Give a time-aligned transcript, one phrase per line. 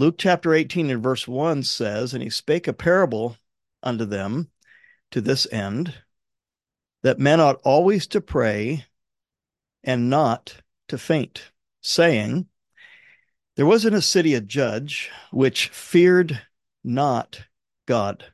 [0.00, 3.36] Luke chapter 18 and verse 1 says, And he spake a parable
[3.82, 4.48] unto them
[5.10, 5.92] to this end,
[7.02, 8.86] that men ought always to pray
[9.84, 11.50] and not to faint,
[11.82, 12.46] saying,
[13.56, 16.40] There was in a city a judge which feared
[16.82, 17.42] not
[17.84, 18.24] God.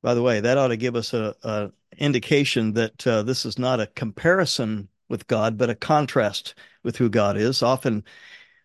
[0.00, 3.80] By the way, that ought to give us a, indication that uh, this is not
[3.80, 7.62] a comparison with God, but a contrast with who God is.
[7.62, 8.04] Often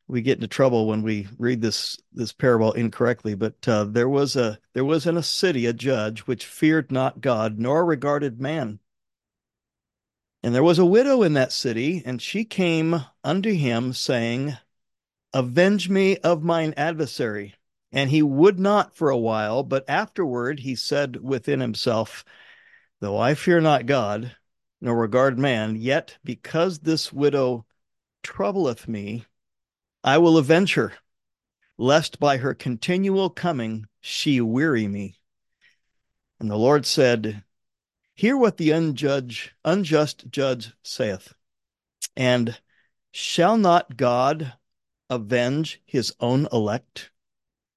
[0.08, 3.36] we get into trouble when we read this this parable incorrectly.
[3.36, 7.22] But uh, there was a there was in a city a judge which feared not
[7.22, 8.80] God nor regarded man.
[10.44, 14.56] And there was a widow in that city, and she came unto him, saying,
[15.34, 17.56] Avenge me of mine adversary.
[17.92, 22.24] And he would not for a while, but afterward he said within himself,
[23.00, 24.36] Though I fear not God,
[24.80, 27.66] nor regard man, yet because this widow
[28.24, 29.26] troubleth me,
[30.08, 30.94] I will avenge her,
[31.78, 35.20] lest by her continual coming she weary me.
[36.40, 37.44] And the Lord said,
[38.16, 41.34] Hear what the unjudge, unjust judge saith.
[42.16, 42.58] And
[43.12, 44.54] shall not God
[45.10, 47.12] avenge his own elect,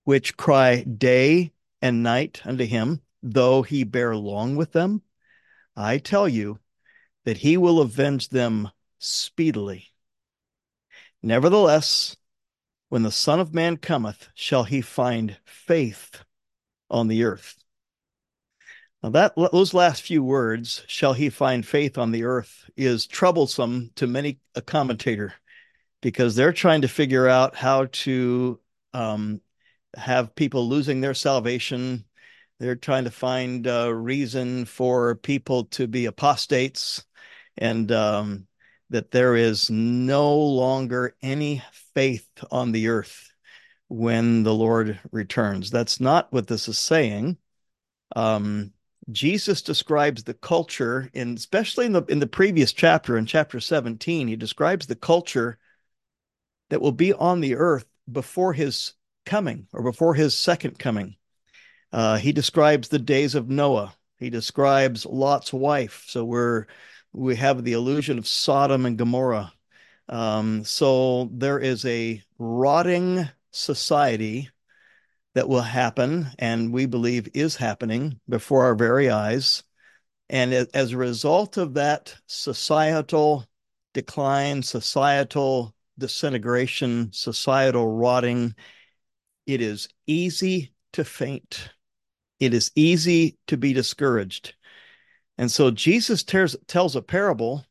[0.04, 1.50] which cry day
[1.82, 5.02] and night unto him, though he bear long with them?
[5.74, 6.60] I tell you
[7.24, 9.88] that he will avenge them speedily.
[11.24, 12.16] Nevertheless,
[12.90, 16.22] when the Son of Man cometh, shall he find faith
[16.90, 17.56] on the earth?
[19.02, 23.92] Now that those last few words, "shall he find faith on the earth," is troublesome
[23.94, 25.32] to many a commentator
[26.02, 28.60] because they're trying to figure out how to
[28.92, 29.40] um,
[29.96, 32.04] have people losing their salvation.
[32.58, 37.04] They're trying to find a reason for people to be apostates,
[37.56, 38.48] and um,
[38.90, 41.62] that there is no longer any
[41.94, 43.32] faith on the earth
[43.88, 45.70] when the Lord returns.
[45.70, 47.38] That's not what this is saying.
[48.14, 48.72] Um,
[49.10, 54.28] Jesus describes the culture, in especially in the in the previous chapter, in chapter 17,
[54.28, 55.58] he describes the culture
[56.68, 58.94] that will be on the earth before his
[59.26, 61.16] coming or before his second coming.
[61.92, 63.94] Uh, he describes the days of Noah.
[64.18, 66.04] He describes Lot's wife.
[66.06, 66.66] So we're
[67.12, 69.52] we have the illusion of Sodom and Gomorrah.
[70.08, 74.48] Um, so there is a rotting society
[75.34, 79.62] that will happen, and we believe is happening before our very eyes.
[80.28, 83.44] And as a result of that societal
[83.94, 88.54] decline, societal disintegration, societal rotting,
[89.46, 91.70] it is easy to faint.
[92.38, 94.54] It is easy to be discouraged.
[95.40, 97.64] And so Jesus tears, tells a parable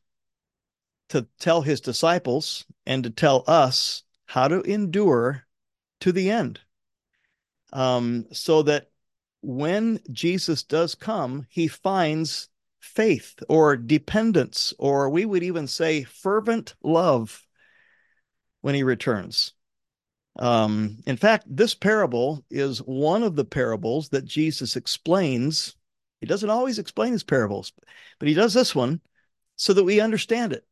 [1.10, 5.44] to tell his disciples and to tell us how to endure
[6.00, 6.58] to the end
[7.72, 8.90] um, so that
[9.42, 12.48] when Jesus does come, he finds
[12.80, 17.46] faith or dependence, or we would even say fervent love
[18.62, 19.52] when he returns.
[20.40, 25.76] Um, in fact, this parable is one of the parables that Jesus explains.
[26.20, 27.72] He doesn't always explain his parables,
[28.18, 29.00] but he does this one
[29.56, 30.66] so that we understand it.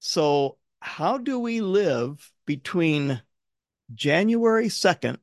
[0.00, 3.22] So, how do we live between
[3.94, 5.18] January 2nd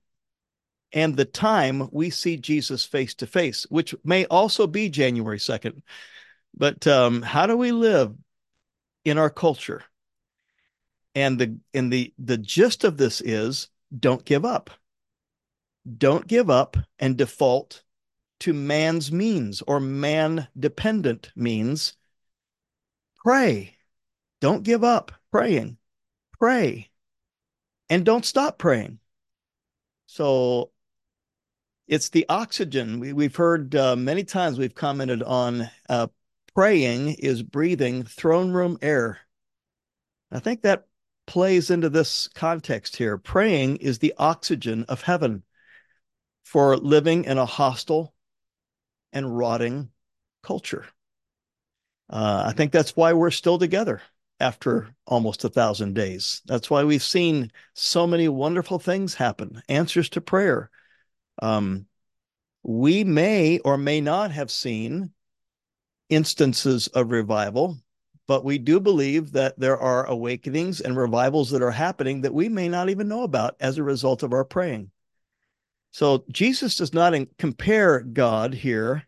[0.94, 5.82] and the time we see Jesus face to face, which may also be January 2nd.
[6.54, 8.16] But um, how do we live
[9.06, 9.84] in our culture?
[11.14, 14.70] And the and the the gist of this is don't give up.
[15.98, 17.84] Don't give up and default
[18.42, 21.94] to man's means or man dependent means.
[23.24, 23.76] Pray.
[24.40, 25.78] Don't give up praying.
[26.40, 26.90] Pray.
[27.90, 29.00] And don't stop praying.
[30.06, 30.72] So
[31.88, 33.00] it's the oxygen.
[33.00, 36.08] We, have heard uh, many times we've commented on uh,
[36.54, 39.20] praying is breathing throne room air.
[40.32, 40.86] I think that
[41.26, 43.18] plays into this context here.
[43.18, 45.44] Praying is the oxygen of heaven
[46.44, 48.14] for living in a hostile
[49.14, 49.90] and rotting
[50.44, 50.86] culture.
[52.10, 54.02] Uh, I think that's why we're still together
[54.40, 56.42] after almost a thousand days.
[56.46, 60.70] That's why we've seen so many wonderful things happen, answers to prayer,
[61.42, 61.88] um,
[62.64, 65.12] we may or may not have seen
[66.10, 67.78] instances of revival,
[68.28, 72.50] but we do believe that there are awakenings and revivals that are happening that we
[72.50, 74.92] may not even know about as a result of our praying.
[75.98, 79.08] So Jesus does not compare God here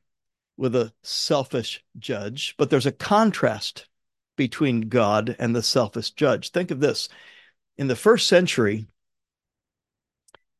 [0.57, 3.87] with a selfish judge, but there's a contrast
[4.35, 6.49] between God and the selfish judge.
[6.49, 7.07] Think of this.
[7.77, 8.87] In the first century,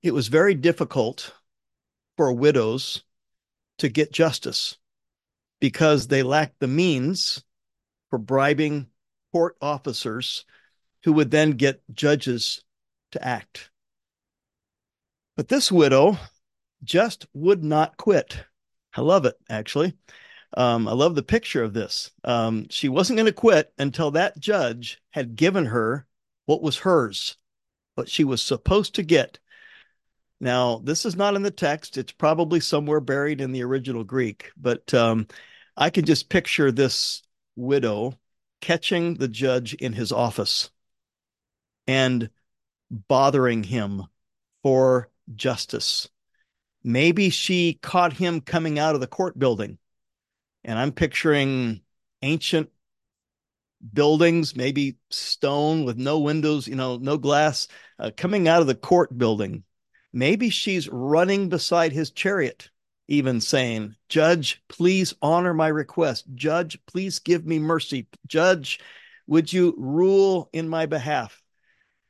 [0.03, 1.33] it was very difficult
[2.15, 3.03] for widows
[3.79, 4.77] to get justice
[5.59, 7.43] because they lacked the means
[8.11, 8.85] for bribing
[9.31, 10.45] court officers
[11.05, 12.63] who would then get judges
[13.13, 13.68] to act.
[15.39, 16.17] But this widow
[16.83, 18.43] just would not quit.
[18.93, 19.93] I love it, actually.
[20.57, 22.11] Um, I love the picture of this.
[22.25, 26.05] Um, she wasn't going to quit until that judge had given her
[26.45, 27.37] what was hers,
[27.95, 29.39] what she was supposed to get.
[30.41, 31.97] Now, this is not in the text.
[31.97, 35.25] It's probably somewhere buried in the original Greek, but um,
[35.77, 37.23] I can just picture this
[37.55, 38.19] widow
[38.59, 40.69] catching the judge in his office
[41.87, 42.29] and
[42.91, 44.03] bothering him
[44.63, 46.09] for justice.
[46.83, 49.77] Maybe she caught him coming out of the court building.
[50.63, 51.81] And I'm picturing
[52.21, 52.69] ancient
[53.93, 57.67] buildings, maybe stone with no windows, you know, no glass,
[57.97, 59.63] uh, coming out of the court building.
[60.11, 62.69] Maybe she's running beside his chariot,
[63.07, 66.25] even saying, Judge, please honor my request.
[66.33, 68.07] Judge, please give me mercy.
[68.27, 68.79] Judge,
[69.27, 71.41] would you rule in my behalf?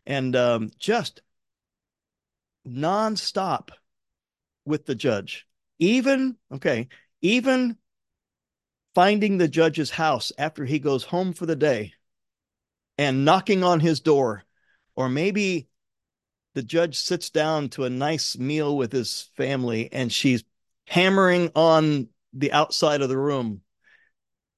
[0.05, 1.21] And um, just
[2.67, 3.69] nonstop
[4.65, 5.45] with the judge.
[5.79, 6.87] Even, okay,
[7.21, 7.77] even
[8.95, 11.93] finding the judge's house after he goes home for the day
[12.97, 14.43] and knocking on his door,
[14.95, 15.67] or maybe
[16.53, 20.43] the judge sits down to a nice meal with his family and she's
[20.85, 23.61] hammering on the outside of the room.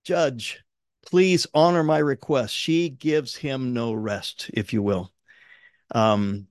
[0.04, 0.59] Judge,
[1.06, 2.56] please honor my request.
[2.56, 5.12] She gives him no rest, if you will.
[5.94, 6.47] Um,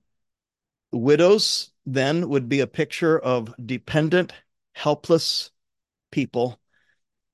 [0.91, 4.33] widows then would be a picture of dependent,
[4.73, 5.51] helpless
[6.11, 6.59] people.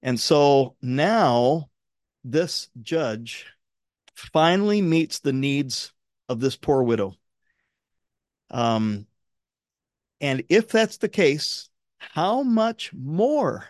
[0.02, 1.70] And so now
[2.24, 3.46] this judge
[4.16, 5.94] finally meets the needs
[6.30, 7.16] of this poor widow.
[8.50, 9.08] Um,
[10.22, 13.66] and if that's the case, how much more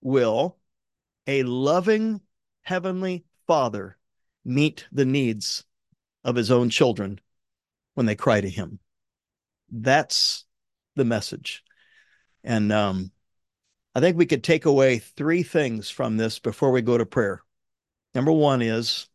[0.00, 0.56] will
[1.26, 2.20] a loving
[2.62, 3.96] heavenly father
[4.44, 5.64] meet the needs
[6.24, 7.20] of his own children
[7.96, 8.78] when they cry to him?
[9.70, 10.44] That's
[10.94, 11.64] the message.
[12.44, 13.10] And um,
[13.94, 17.42] I think we could take away three things from this before we go to prayer.
[18.14, 19.08] Number one is,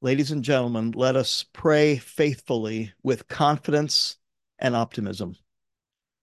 [0.00, 4.18] ladies and gentlemen, let us pray faithfully with confidence
[4.58, 5.36] and optimism.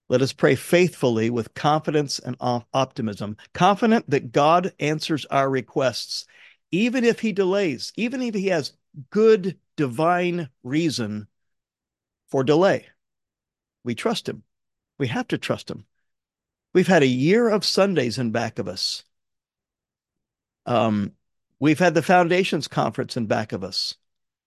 [0.10, 2.36] Let us pray faithfully with confidence and
[2.74, 6.26] optimism, confident that God answers our requests,
[6.72, 8.74] even if He delays, even if He has
[9.10, 11.28] good divine reason
[12.30, 12.88] for delay.
[13.84, 14.44] We trust him.
[14.98, 15.86] We have to trust him.
[16.74, 19.04] We've had a year of Sundays in back of us.
[20.66, 21.14] Um,
[21.60, 23.96] we've had the Foundations Conference in back of us.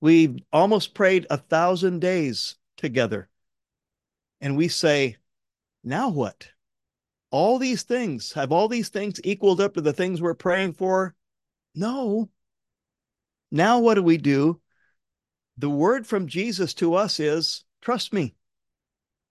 [0.00, 3.28] We've almost prayed a thousand days together.
[4.40, 5.16] And we say,
[5.82, 6.48] now what?
[7.30, 11.14] All these things, have all these things equaled up to the things we're praying for?
[11.74, 12.28] No.
[13.50, 14.60] Now what do we do?
[15.58, 18.34] The word from Jesus to us is trust me.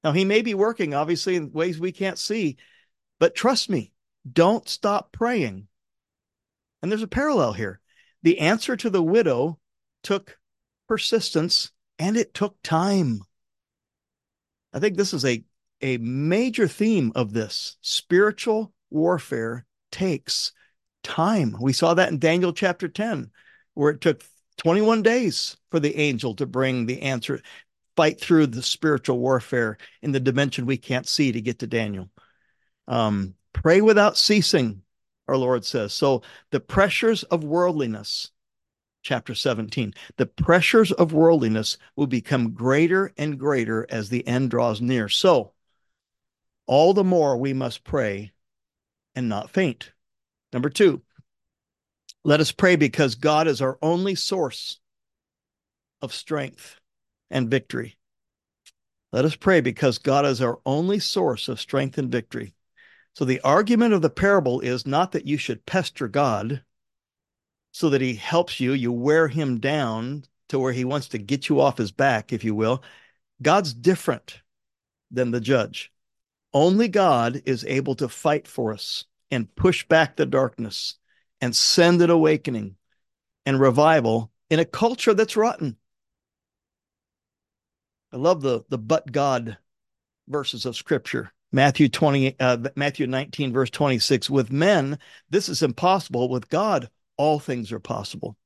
[0.04, 2.58] Now, he may be working, obviously, in ways we can't see,
[3.20, 3.92] but trust me,
[4.32, 5.68] don't stop praying.
[6.82, 7.80] And there's a parallel here.
[8.24, 9.60] The answer to the widow
[10.04, 10.38] took
[10.88, 13.22] persistence and it took time.
[14.74, 15.44] I think this is a,
[15.82, 17.78] a major theme of this.
[17.82, 20.52] Spiritual warfare takes
[21.04, 21.56] time.
[21.60, 23.32] We saw that in Daniel chapter 10,
[23.74, 24.24] where it took
[24.58, 27.42] 21 days for the angel to bring the answer
[28.02, 32.10] fight through the spiritual warfare in the dimension we can't see to get to Daniel.
[32.88, 34.82] Um, pray without ceasing,
[35.28, 35.94] our Lord says.
[35.94, 38.32] So the pressures of worldliness,
[39.04, 44.82] chapter 17, the pressures of worldliness will become greater and greater as the end draws
[44.82, 45.08] near.
[45.08, 45.54] So
[46.66, 48.32] all the more we must pray
[49.14, 49.92] and not faint.
[50.52, 51.04] Number two,
[52.24, 54.80] let us pray because God is our only source
[56.02, 56.81] of strength
[57.32, 57.98] and victory.
[59.12, 62.54] Let us pray because God is our only source of strength and victory.
[63.14, 66.64] So the argument of the parable is not that you should pester God
[67.72, 71.50] so that he helps you, you wear him down to where he wants to get
[71.50, 72.84] you off his back, if you will.
[73.42, 74.42] God's different
[75.10, 75.92] than the judge.
[76.54, 80.96] Only God is able to fight for us and push back the darkness
[81.40, 82.76] and send an awakening
[83.46, 85.78] and revival in a culture that's rotten.
[88.12, 89.58] I love the the but God
[90.28, 91.32] verses of scripture.
[91.52, 94.98] Matthew 20 uh, Matthew 19 verse 26 with men
[95.30, 98.38] this is impossible with God all things are possible.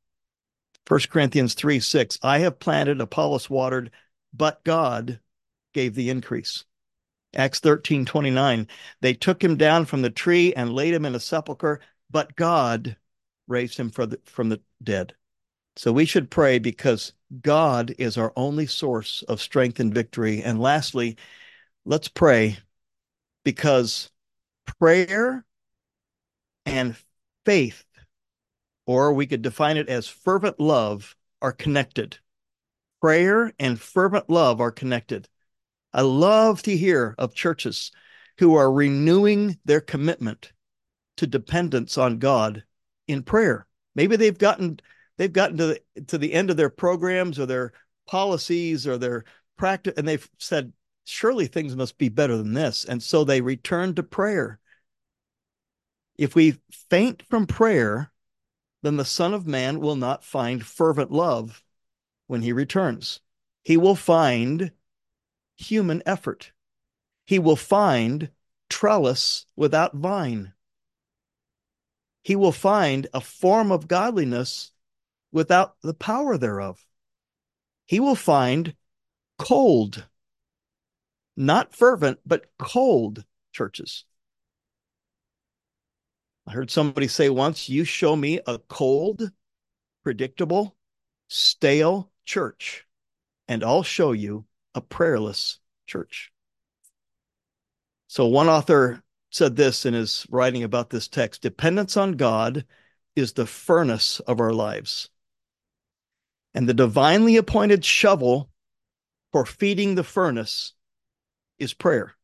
[0.88, 3.92] 1 Corinthians 3 6 I have planted Apollos watered
[4.34, 5.20] but God
[5.74, 6.66] gave the increase.
[7.36, 8.68] Acts 13 29.
[9.02, 12.96] They took him down from the tree and laid him in a sepulchre, but God
[13.48, 15.14] raised him from the, from the dead.
[15.78, 20.42] So we should pray because God is our only source of strength and victory.
[20.42, 21.18] And lastly,
[21.84, 22.58] let's pray
[23.44, 24.10] because
[24.80, 25.46] prayer
[26.66, 26.96] and
[27.46, 27.84] faith,
[28.86, 32.18] or we could define it as fervent love, are connected.
[33.02, 35.28] Prayer and fervent love are connected.
[35.94, 37.92] I love to hear of churches
[38.38, 40.52] who are renewing their commitment
[41.18, 42.64] to dependence on God
[43.08, 43.68] in prayer.
[43.94, 44.80] Maybe they've gotten
[45.18, 47.74] they've gotten to the to the end of their programs or their
[48.08, 49.24] policies or their
[49.58, 50.74] practice and they've said
[51.06, 54.60] surely things must be better than this and so they return to prayer.
[56.18, 58.12] If we faint from prayer,
[58.82, 61.64] then the son of man will not find fervent love
[62.28, 63.20] when he returns.
[63.64, 64.72] He will find
[65.56, 66.52] human effort.
[67.26, 68.30] He will find
[68.70, 70.54] trellis without vine.
[72.24, 74.72] He will find a form of godliness
[75.36, 76.88] without the power thereof.
[77.86, 78.74] He will find
[79.38, 80.08] cold,
[81.36, 84.06] not fervent, but cold churches.
[86.48, 89.30] I heard somebody say once, You show me a cold,
[90.04, 90.78] predictable,
[91.28, 92.88] stale church,
[93.50, 96.32] and I'll show you a prayerless church.
[98.08, 102.64] So, one author said this in his writing about this text dependence on God
[103.18, 105.10] is the furnace of our lives.
[106.56, 108.50] And the divinely appointed shovel
[109.32, 110.74] for feeding the furnace
[111.60, 112.16] is prayer.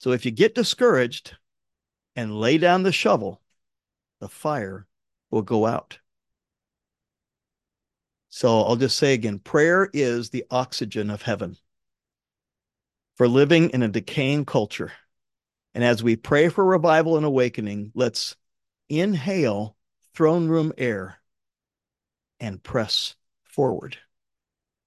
[0.00, 1.36] So, if you get discouraged
[2.14, 3.40] and lay down the shovel,
[4.20, 4.86] the fire
[5.30, 5.98] will go out.
[8.36, 11.56] So I'll just say again prayer is the oxygen of heaven
[13.16, 14.90] for living in a decaying culture.
[15.72, 18.34] And as we pray for revival and awakening, let's
[18.88, 19.76] inhale
[20.14, 21.20] throne room air
[22.44, 23.98] and press forward.